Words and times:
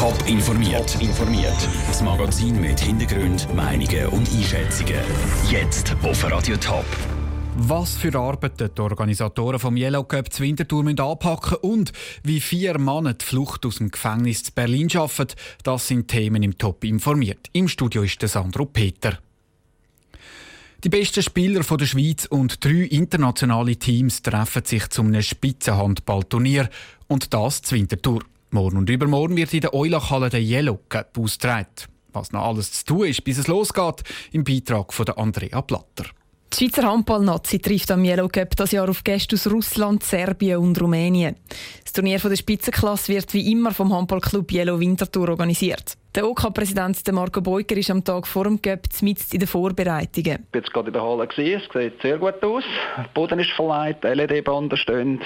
Top 0.00 0.16
informiert. 0.26 0.96
informiert. 0.98 1.68
Das 1.86 2.00
Magazin 2.00 2.58
mit 2.58 2.80
Hintergrund, 2.80 3.54
Meinungen 3.54 4.06
und 4.06 4.26
Einschätzungen. 4.32 4.96
Jetzt 5.50 5.94
auf 6.02 6.24
Radio 6.24 6.56
Top. 6.56 6.86
Was 7.58 7.96
für 7.96 8.18
Arbeiten 8.18 8.70
die 8.74 8.80
Organisatoren 8.80 9.58
vom 9.58 9.76
Yellow 9.76 10.04
Cup 10.04 10.32
zu 10.32 10.42
Winterthur 10.42 10.86
anpacken 10.86 11.58
und 11.60 11.92
wie 12.22 12.40
vier 12.40 12.78
Männer 12.78 13.12
die 13.12 13.22
Flucht 13.26 13.66
aus 13.66 13.76
dem 13.76 13.90
Gefängnis 13.90 14.42
zu 14.42 14.52
Berlin 14.52 14.88
schaffen, 14.88 15.26
das 15.64 15.88
sind 15.88 16.08
Themen 16.08 16.42
im 16.42 16.56
Top 16.56 16.82
informiert. 16.82 17.48
Im 17.52 17.68
Studio 17.68 18.02
ist 18.02 18.22
der 18.22 18.30
Sandro 18.30 18.64
Peter. 18.64 19.18
Die 20.82 20.88
besten 20.88 21.22
Spieler 21.22 21.60
der 21.60 21.84
Schweiz 21.84 22.24
und 22.24 22.64
drei 22.64 22.86
internationale 22.86 23.76
Teams 23.76 24.22
treffen 24.22 24.64
sich 24.64 24.88
zum 24.88 25.20
Spitzenhandballturnier 25.20 26.70
und 27.06 27.34
das 27.34 27.60
zu 27.60 27.74
Winterthur. 27.74 28.20
Morgen 28.52 28.78
und 28.78 28.90
übermorgen 28.90 29.36
wird 29.36 29.54
in 29.54 29.60
der 29.60 29.74
Eulachhalle 29.74 30.28
der 30.28 30.40
Yellow 30.40 30.80
Cup 30.88 31.16
ausgetragen. 31.16 31.68
Was 32.12 32.32
noch 32.32 32.42
alles 32.42 32.72
zu 32.72 32.84
tun 32.84 33.06
ist, 33.06 33.22
bis 33.22 33.38
es 33.38 33.46
losgeht, 33.46 34.02
im 34.32 34.42
Beitrag 34.42 34.92
von 34.92 35.08
Andrea 35.10 35.62
Platter. 35.62 36.06
Die 36.52 36.64
Schweizer 36.64 36.82
Handball-Nazi 36.82 37.60
trifft 37.60 37.92
am 37.92 38.04
Yellow 38.04 38.26
Cup 38.26 38.56
das 38.56 38.72
Jahr 38.72 38.88
auf 38.88 39.04
Gäste 39.04 39.36
aus 39.36 39.46
Russland, 39.46 40.02
Serbien 40.02 40.58
und 40.58 40.80
Rumänien. 40.80 41.36
Das 41.84 41.92
Turnier 41.92 42.18
der 42.18 42.34
Spitzenklasse 42.34 43.12
wird 43.12 43.32
wie 43.34 43.52
immer 43.52 43.70
vom 43.70 43.94
Handballclub 43.94 44.50
Yellow 44.50 44.80
Winterthur 44.80 45.28
organisiert. 45.28 45.96
Der 46.16 46.26
OK-Präsident 46.26 47.00
Marco 47.12 47.40
Beuker 47.40 47.76
ist 47.76 47.88
am 47.88 48.02
Tag 48.02 48.26
vor 48.26 48.42
dem 48.42 48.60
Cup 48.60 48.80
mit 49.00 49.32
in 49.32 49.38
den 49.38 49.46
Vorbereitungen. 49.46 50.38
Ich 50.42 50.50
bin 50.50 50.62
jetzt 50.62 50.72
gerade 50.72 50.88
in 50.88 50.92
der 50.92 51.02
Halle 51.02 51.28
es 51.28 51.36
sieht 51.36 52.02
sehr 52.02 52.18
gut 52.18 52.42
aus. 52.42 52.64
Der 52.96 53.06
Boden 53.14 53.38
ist 53.38 53.52
verleiht, 53.52 54.02
LED-Banden 54.02 54.76
stehen, 54.76 55.20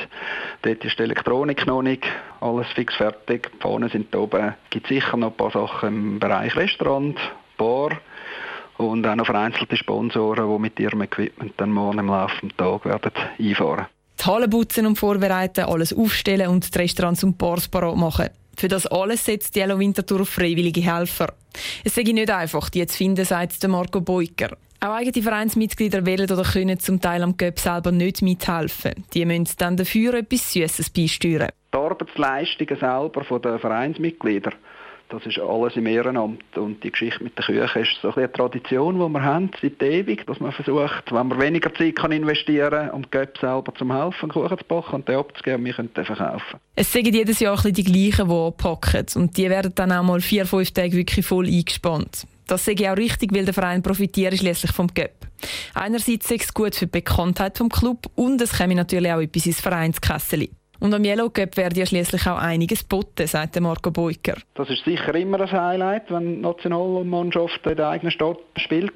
dort 0.60 0.84
ist 0.84 0.98
die 0.98 1.04
Elektronik 1.04 1.66
noch 1.66 1.80
nicht, 1.80 2.04
alles 2.42 2.66
fix 2.74 2.94
fertig, 2.96 3.50
die 3.50 3.60
Fahnen 3.62 3.88
sind 3.88 4.14
oben. 4.14 4.48
Es 4.64 4.70
gibt 4.70 4.88
sicher 4.88 5.16
noch 5.16 5.30
ein 5.30 5.36
paar 5.38 5.52
Sachen 5.52 5.88
im 5.88 6.18
Bereich 6.18 6.54
Restaurant, 6.54 7.18
Bar 7.56 7.98
und 8.78 9.06
auch 9.06 9.14
noch 9.14 9.26
vereinzelte 9.26 9.76
Sponsoren, 9.76 10.48
die 10.48 10.58
mit 10.58 10.80
ihrem 10.80 11.02
Equipment 11.02 11.52
dann 11.56 11.70
morgen 11.70 11.98
im 11.98 12.08
Laufe 12.08 12.46
des 12.46 12.56
Tages 12.56 12.84
werden 12.84 13.12
einfahren. 13.38 13.86
Die 14.18 14.24
Halle 14.24 14.48
putzen 14.48 14.86
und 14.86 14.98
vorbereiten, 14.98 15.64
alles 15.64 15.92
aufstellen 15.92 16.48
und 16.48 16.74
die 16.74 16.78
Restaurants 16.78 17.24
und 17.24 17.36
Bars 17.36 17.68
parat 17.68 17.96
machen. 17.96 18.30
Für 18.56 18.68
das 18.68 18.86
alles 18.86 19.24
setzt 19.24 19.54
die 19.54 19.60
Yellow 19.60 19.78
Winterthur 19.78 20.22
auf 20.22 20.28
freiwillige 20.28 20.80
Helfer. 20.80 21.34
Es 21.82 21.94
sei 21.94 22.02
nicht 22.02 22.30
einfach, 22.30 22.70
die 22.70 22.86
zu 22.86 22.96
finden, 22.96 23.24
sagt 23.24 23.66
Marco 23.66 24.00
Beuker. 24.00 24.56
Auch 24.80 24.96
eigene 24.96 25.22
Vereinsmitglieder 25.22 26.04
wählen 26.04 26.30
oder 26.30 26.42
können 26.42 26.78
zum 26.78 27.00
Teil 27.00 27.22
am 27.22 27.36
Göpp 27.36 27.58
selber 27.58 27.90
nicht 27.90 28.22
mithelfen. 28.22 29.04
Die 29.14 29.24
müssen 29.24 29.56
dann 29.58 29.76
dafür 29.76 30.14
etwas 30.14 30.52
Süßes 30.52 30.90
beisteuern. 30.90 31.48
Die 31.72 31.76
Arbeitsleistungen 31.78 32.78
selber 32.78 33.40
der 33.40 33.58
Vereinsmitglieder 33.58 34.52
das 35.08 35.24
ist 35.26 35.38
alles 35.38 35.76
im 35.76 35.86
Ehrenamt. 35.86 36.42
Und 36.56 36.82
die 36.82 36.90
Geschichte 36.90 37.22
mit 37.22 37.36
der 37.38 37.44
Küche 37.44 37.80
ist 37.80 38.00
so 38.02 38.14
eine 38.14 38.30
Tradition, 38.30 38.94
die 38.94 39.08
wir 39.08 39.22
haben, 39.22 39.50
seit 39.60 39.82
ewig, 39.82 40.26
dass 40.26 40.40
man 40.40 40.52
versucht, 40.52 41.12
wenn 41.12 41.28
man 41.28 41.40
weniger 41.40 41.72
Zeit 41.74 41.96
kann 41.96 42.12
investieren 42.12 42.88
kann, 42.88 42.90
um 42.90 43.10
Göpp 43.10 43.38
selber 43.38 43.74
zu 43.74 43.92
helfen, 43.92 44.28
Kuchen 44.30 44.58
zu 44.58 44.64
backen 44.64 44.94
und 44.96 45.08
den 45.08 45.16
abzugeben, 45.16 45.64
wir 45.64 45.74
können 45.74 45.94
den 45.94 46.04
verkaufen. 46.04 46.60
Es 46.74 46.92
sind 46.92 47.14
jedes 47.14 47.40
Jahr 47.40 47.64
ein 47.64 47.72
die 47.72 47.84
gleichen, 47.84 48.28
die 48.28 48.50
packen. 48.56 49.06
Und 49.14 49.36
die 49.36 49.48
werden 49.48 49.72
dann 49.74 49.92
auch 49.92 50.02
mal 50.02 50.20
vier, 50.20 50.46
fünf 50.46 50.70
Tage 50.72 50.92
wirklich 50.92 51.26
voll 51.26 51.46
eingespannt. 51.46 52.26
Das 52.46 52.64
sehe 52.64 52.74
ich 52.74 52.88
auch 52.88 52.96
richtig, 52.96 53.34
weil 53.34 53.44
der 53.44 53.54
Verein 53.54 53.82
profitiert 53.82 54.36
schließlich 54.36 54.72
vom 54.72 54.88
Göpp. 54.88 55.26
Einerseits 55.74 56.30
ist 56.30 56.44
es 56.44 56.54
gut 56.54 56.74
für 56.74 56.86
die 56.86 56.92
Bekanntheit 56.92 57.56
vom 57.56 57.68
Club 57.68 58.10
und 58.14 58.40
es 58.40 58.52
käme 58.52 58.74
natürlich 58.74 59.12
auch 59.12 59.20
etwas 59.20 59.46
ins 59.46 59.60
Vereinskessel. 59.60 60.48
Und 60.84 60.92
am 60.92 61.02
Yellow 61.02 61.30
Cup 61.30 61.56
wird 61.56 61.78
ja 61.78 61.86
schließlich 61.86 62.26
auch 62.26 62.36
einiges 62.36 62.86
geboten, 62.86 63.26
sagt 63.26 63.58
Marco 63.58 63.90
Beuker. 63.90 64.36
Das 64.54 64.68
ist 64.68 64.84
sicher 64.84 65.14
immer 65.14 65.40
ein 65.40 65.50
Highlight, 65.50 66.10
wenn 66.10 66.34
die 66.34 66.40
Nationalmannschaft 66.42 67.66
in 67.66 67.76
der 67.76 67.88
eigenen 67.88 68.10
Stadt 68.10 68.36
spielt. 68.58 68.92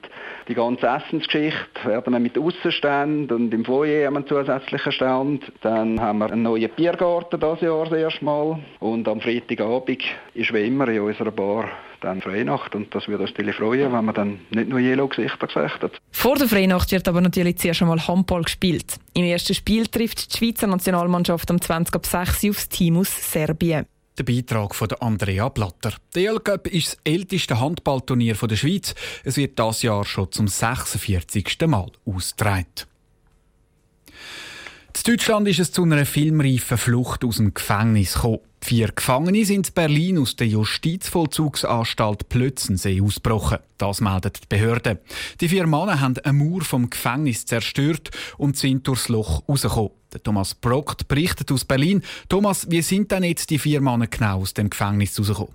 Die 0.48 0.54
ganze 0.54 0.86
Essensgeschichte 0.86 1.86
werden 1.86 2.12
wir 2.12 2.20
mit 2.20 2.36
Aussenständen 2.36 3.34
und 3.34 3.54
im 3.54 3.64
Foyer 3.64 4.06
haben 4.06 4.18
einen 4.18 4.26
zusätzlichen 4.26 4.92
Stand. 4.92 5.50
Dann 5.62 5.98
haben 5.98 6.18
wir 6.18 6.30
einen 6.30 6.42
neuen 6.42 6.68
Biergarten 6.76 7.40
dieses 7.40 7.62
Jahr 7.62 7.84
das 7.84 7.98
erste 7.98 8.22
Mal. 8.22 8.58
Und 8.80 9.08
am 9.08 9.22
Freitagabend 9.22 10.02
ist 10.34 10.52
wie 10.52 10.66
immer 10.66 10.88
in 10.88 11.00
unserer 11.00 11.30
Bar 11.30 11.70
dann 12.00 12.22
Freinacht 12.22 12.74
und 12.74 12.94
das 12.94 13.08
würde 13.08 13.22
uns 13.24 13.32
natürlich 13.32 13.56
freuen, 13.56 13.92
wenn 13.92 14.04
man 14.04 14.14
dann 14.14 14.40
nicht 14.50 14.68
nur 14.68 14.78
Yellow-Gesichter 14.78 15.46
gesagt 15.46 15.82
hat. 15.82 15.92
Vor 16.10 16.36
der 16.36 16.48
Freinacht 16.48 16.90
wird 16.92 17.08
aber 17.08 17.20
natürlich 17.20 17.58
zuerst 17.58 17.82
einmal 17.82 18.06
Handball 18.06 18.42
gespielt. 18.42 18.98
Im 19.14 19.24
ersten 19.24 19.54
Spiel 19.54 19.86
trifft 19.86 20.32
die 20.32 20.38
Schweizer 20.38 20.66
Nationalmannschaft 20.66 21.50
am 21.50 21.60
20 21.60 21.94
ab 21.94 22.06
6 22.06 22.50
aufs 22.50 22.68
Team 22.68 22.96
aus 22.98 23.32
Serbien. 23.32 23.86
Der 24.18 24.24
Beitrag 24.24 24.74
von 24.74 24.88
Andrea 24.98 25.48
Blatter. 25.48 25.92
Der 26.14 26.30
EL 26.30 26.40
Cup 26.40 26.66
ist 26.66 26.88
das 26.88 26.98
älteste 27.04 27.60
Handballturnier 27.60 28.34
der 28.34 28.56
Schweiz. 28.56 28.94
Es 29.22 29.36
wird 29.36 29.56
das 29.58 29.82
Jahr 29.82 30.04
schon 30.04 30.32
zum 30.32 30.48
46. 30.48 31.56
Mal 31.66 31.92
ausgetragen. 32.04 32.66
In 34.96 35.02
Deutschland 35.04 35.48
ist 35.48 35.60
es 35.60 35.72
zu 35.72 35.84
einer 35.84 36.04
filmreifen 36.04 36.78
Flucht 36.78 37.24
aus 37.24 37.36
dem 37.36 37.54
Gefängnis 37.54 38.14
gekommen. 38.14 38.40
Vier 38.60 38.88
Gefangene 38.88 39.44
sind 39.44 39.68
in 39.68 39.74
Berlin 39.74 40.18
aus 40.18 40.34
der 40.36 40.48
Justizvollzugsanstalt 40.48 42.28
Plötzensee 42.28 43.00
ausgebrochen. 43.00 43.58
Das 43.78 44.00
meldet 44.00 44.42
die 44.42 44.46
Behörde. 44.48 44.98
Die 45.40 45.48
vier 45.48 45.66
Männer 45.66 46.00
haben 46.00 46.18
eine 46.18 46.32
Mauer 46.32 46.62
vom 46.62 46.90
Gefängnis 46.90 47.46
zerstört 47.46 48.10
und 48.36 48.56
sind 48.56 48.86
durchs 48.86 49.08
Loch 49.08 49.42
rausgekommen. 49.48 49.92
Thomas 50.24 50.54
Brockt 50.54 51.06
berichtet 51.06 51.52
aus 51.52 51.64
Berlin. 51.64 52.02
Thomas, 52.28 52.70
wie 52.70 52.82
sind 52.82 53.10
denn 53.12 53.24
jetzt 53.24 53.50
die 53.50 53.58
vier 53.58 53.80
Männer 53.80 54.06
genau 54.06 54.40
aus 54.40 54.54
dem 54.54 54.68
Gefängnis 54.68 55.18
rausgekommen? 55.18 55.54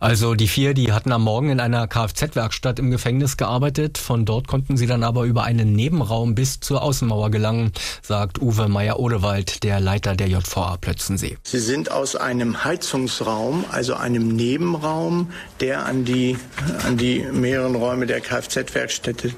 Also 0.00 0.34
die 0.34 0.46
vier, 0.46 0.74
die 0.74 0.92
hatten 0.92 1.10
am 1.10 1.24
Morgen 1.24 1.50
in 1.50 1.58
einer 1.58 1.88
Kfz-Werkstatt 1.88 2.78
im 2.78 2.92
Gefängnis 2.92 3.36
gearbeitet. 3.36 3.98
Von 3.98 4.24
dort 4.24 4.46
konnten 4.46 4.76
sie 4.76 4.86
dann 4.86 5.02
aber 5.02 5.24
über 5.24 5.42
einen 5.42 5.72
Nebenraum 5.72 6.36
bis 6.36 6.60
zur 6.60 6.82
Außenmauer 6.82 7.30
gelangen, 7.32 7.72
sagt 8.00 8.40
Uwe 8.40 8.68
Meyer-Odewald, 8.68 9.64
der 9.64 9.80
Leiter 9.80 10.14
der 10.14 10.28
JVA 10.28 10.76
Plötzensee. 10.76 11.36
Sie 11.42 11.58
sind 11.58 11.90
aus 11.90 12.14
einem 12.14 12.62
Heizungsraum, 12.62 13.64
also 13.72 13.94
einem 13.94 14.28
Nebenraum, 14.28 15.30
der 15.58 15.84
an 15.86 16.04
die, 16.04 16.38
an 16.86 16.96
die 16.96 17.24
mehreren 17.32 17.74
Räume 17.74 18.06
der 18.06 18.20
Kfz-Werkstätte 18.20 19.32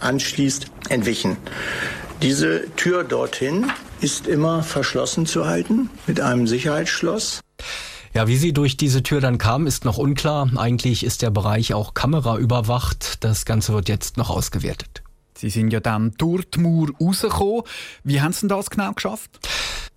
anschließt, 0.00 0.66
entwichen. 0.88 1.36
Diese 2.20 2.64
Tür 2.74 3.04
dorthin 3.04 3.70
ist 4.00 4.26
immer 4.26 4.64
verschlossen 4.64 5.26
zu 5.26 5.46
halten 5.46 5.90
mit 6.06 6.20
einem 6.20 6.48
Sicherheitsschloss. 6.48 7.40
Ja, 8.14 8.28
wie 8.28 8.36
sie 8.36 8.52
durch 8.52 8.76
diese 8.76 9.02
Tür 9.02 9.20
dann 9.20 9.38
kam, 9.38 9.66
ist 9.66 9.84
noch 9.84 9.98
unklar. 9.98 10.48
Eigentlich 10.56 11.02
ist 11.02 11.20
der 11.22 11.30
Bereich 11.30 11.74
auch 11.74 11.94
kameraüberwacht. 11.94 13.24
Das 13.24 13.44
Ganze 13.44 13.72
wird 13.74 13.88
jetzt 13.88 14.18
noch 14.18 14.30
ausgewertet. 14.30 15.02
Sie 15.36 15.50
sind 15.50 15.72
ja 15.72 15.80
dann 15.80 16.12
durch 16.16 16.48
die 16.48 16.60
Mauer 16.60 16.90
rausgekommen. 17.00 17.62
Wie 18.04 18.20
haben 18.20 18.32
Sie 18.32 18.46
das 18.46 18.70
genau 18.70 18.92
geschafft? 18.92 19.40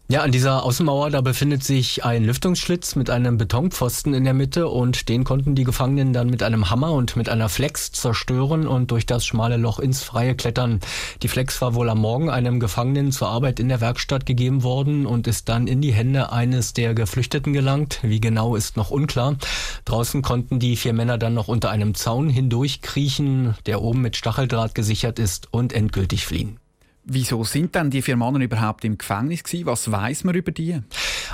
Ja, 0.09 0.21
an 0.21 0.31
dieser 0.31 0.63
Außenmauer, 0.63 1.09
da 1.09 1.19
befindet 1.19 1.65
sich 1.65 2.05
ein 2.05 2.23
Lüftungsschlitz 2.23 2.95
mit 2.95 3.09
einem 3.09 3.37
Betonpfosten 3.37 4.13
in 4.13 4.23
der 4.23 4.33
Mitte 4.33 4.69
und 4.69 5.09
den 5.09 5.25
konnten 5.25 5.53
die 5.53 5.65
Gefangenen 5.65 6.13
dann 6.13 6.29
mit 6.29 6.43
einem 6.43 6.69
Hammer 6.69 6.93
und 6.93 7.17
mit 7.17 7.27
einer 7.27 7.49
Flex 7.49 7.91
zerstören 7.91 8.67
und 8.67 8.91
durch 8.91 9.05
das 9.05 9.25
schmale 9.25 9.57
Loch 9.57 9.79
ins 9.79 10.03
Freie 10.03 10.33
klettern. 10.33 10.79
Die 11.23 11.27
Flex 11.27 11.59
war 11.61 11.75
wohl 11.75 11.89
am 11.89 11.99
Morgen 11.99 12.29
einem 12.29 12.61
Gefangenen 12.61 13.11
zur 13.11 13.27
Arbeit 13.27 13.59
in 13.59 13.67
der 13.67 13.81
Werkstatt 13.81 14.25
gegeben 14.25 14.63
worden 14.63 15.05
und 15.05 15.27
ist 15.27 15.49
dann 15.49 15.67
in 15.67 15.81
die 15.81 15.91
Hände 15.91 16.31
eines 16.31 16.71
der 16.71 16.93
Geflüchteten 16.93 17.51
gelangt. 17.51 17.99
Wie 18.01 18.21
genau 18.21 18.55
ist 18.55 18.77
noch 18.77 18.91
unklar. 18.91 19.35
Draußen 19.83 20.21
konnten 20.21 20.59
die 20.59 20.77
vier 20.77 20.93
Männer 20.93 21.17
dann 21.17 21.33
noch 21.33 21.49
unter 21.49 21.69
einem 21.69 21.95
Zaun 21.95 22.29
hindurchkriechen, 22.29 23.55
der 23.65 23.81
oben 23.81 24.03
mit 24.03 24.15
Stacheldraht 24.15 24.73
gesichert 24.73 25.19
ist 25.19 25.51
und 25.51 25.73
endgültig 25.73 26.25
fliehen. 26.25 26.61
Wieso 27.09 27.45
sind 27.45 27.73
dann 27.75 27.89
die 27.89 28.01
vier 28.01 28.17
Männer 28.17 28.39
überhaupt 28.41 28.83
im 28.83 28.97
Gefängnis 28.97 29.41
gewesen? 29.43 29.65
Was 29.65 29.89
weiß 29.89 30.25
man 30.25 30.35
über 30.35 30.51
die? 30.51 30.81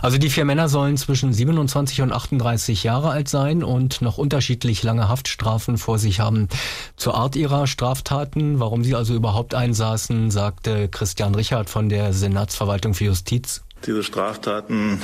Also 0.04 0.20
die 0.20 0.30
vier 0.30 0.46
Männer 0.46 0.70
sollen 0.70 0.98
zwischen 0.98 1.34
27 1.34 2.02
und 2.02 2.12
38 2.12 2.84
Jahre 2.84 3.10
alt 3.10 3.28
sein 3.28 3.64
und 3.64 4.04
noch 4.04 4.20
unterschiedlich 4.20 4.84
lange 4.84 5.10
Haftstrafen 5.10 5.80
vor 5.80 5.98
sich 5.98 6.20
haben. 6.20 6.48
Zur 6.96 7.16
Art 7.16 7.36
ihrer 7.36 7.66
Straftaten, 7.66 8.60
warum 8.60 8.84
sie 8.84 8.94
also 8.94 9.16
überhaupt 9.16 9.56
einsaßen, 9.56 10.30
sagte 10.30 10.90
Christian 10.90 11.34
Richard 11.34 11.72
von 11.72 11.90
der 11.90 12.14
Senatsverwaltung 12.14 12.94
für 12.94 13.06
Justiz. 13.06 13.64
Diese 13.88 14.04
Straftaten 14.04 15.02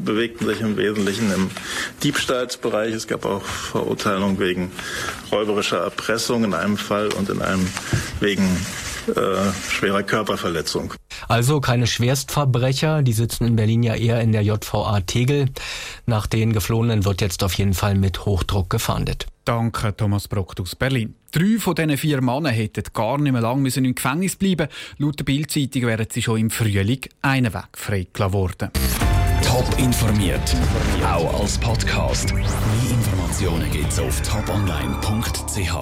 bewegten 0.00 0.46
sich 0.46 0.60
im 0.60 0.76
Wesentlichen 0.76 1.32
im 1.32 1.50
Diebstahlsbereich. 2.02 2.92
Es 2.92 3.06
gab 3.06 3.24
auch 3.24 3.42
Verurteilungen 3.42 4.40
wegen 4.40 4.72
räuberischer 5.30 5.78
Erpressung 5.78 6.42
in 6.42 6.54
einem 6.54 6.76
Fall 6.76 7.08
und 7.12 7.30
in 7.30 7.40
einem 7.40 7.66
wegen 8.18 8.48
äh, 9.08 9.70
schwerer 9.70 10.02
Körperverletzung. 10.02 10.94
Also 11.28 11.60
keine 11.60 11.86
Schwerstverbrecher, 11.86 13.02
die 13.02 13.12
sitzen 13.12 13.46
in 13.46 13.56
Berlin 13.56 13.82
ja 13.82 13.94
eher 13.94 14.20
in 14.20 14.32
der 14.32 14.42
JVA 14.42 15.00
Tegel. 15.00 15.46
Nach 16.06 16.26
den 16.26 16.52
Geflohenen 16.52 17.04
wird 17.04 17.20
jetzt 17.20 17.42
auf 17.44 17.54
jeden 17.54 17.74
Fall 17.74 17.94
mit 17.94 18.24
Hochdruck 18.24 18.70
gefahndet. 18.70 19.26
Danke, 19.44 19.96
Thomas 19.96 20.28
Brock 20.28 20.54
aus 20.60 20.76
Berlin. 20.76 21.14
Drei 21.32 21.58
von 21.58 21.74
diesen 21.74 21.96
vier 21.96 22.20
Männern 22.20 22.52
hätten 22.52 22.84
gar 22.92 23.18
nicht 23.18 23.32
mehr 23.32 23.40
lange 23.40 23.68
im 23.68 23.94
Gefängnis 23.94 24.36
bleiben 24.36 24.68
Laut 24.98 25.18
der 25.18 25.24
Bildzeitung 25.24 25.82
wären 25.82 26.06
sie 26.10 26.22
schon 26.22 26.38
im 26.38 26.50
Frühling 26.50 27.00
einen 27.22 27.52
Weg 27.52 27.68
freigelassen 27.72 28.32
worden. 28.32 28.70
Top 29.42 29.66
informiert, 29.78 30.56
auch 31.04 31.40
als 31.40 31.58
Podcast. 31.58 32.32
Mehr 32.32 32.44
Informationen 32.90 33.70
gibt's 33.70 33.98
auf 33.98 34.20
toponline.ch. 34.22 35.74